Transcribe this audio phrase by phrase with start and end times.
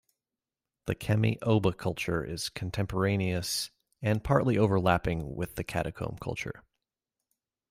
[0.87, 3.69] The Kemi Oba culture is contemporaneous
[4.01, 6.63] and partly overlapping with the Catacomb culture.